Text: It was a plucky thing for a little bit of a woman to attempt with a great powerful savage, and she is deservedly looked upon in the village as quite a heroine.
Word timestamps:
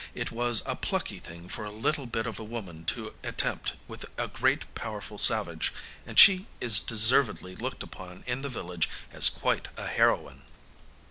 It 0.15 0.31
was 0.31 0.63
a 0.65 0.75
plucky 0.75 1.19
thing 1.19 1.47
for 1.47 1.63
a 1.63 1.69
little 1.69 2.07
bit 2.07 2.25
of 2.25 2.39
a 2.39 2.43
woman 2.43 2.85
to 2.85 3.13
attempt 3.23 3.73
with 3.87 4.03
a 4.17 4.27
great 4.27 4.73
powerful 4.73 5.19
savage, 5.19 5.71
and 6.07 6.17
she 6.17 6.47
is 6.59 6.79
deservedly 6.79 7.55
looked 7.55 7.83
upon 7.83 8.23
in 8.25 8.41
the 8.41 8.49
village 8.49 8.89
as 9.13 9.29
quite 9.29 9.67
a 9.77 9.85
heroine. 9.85 10.41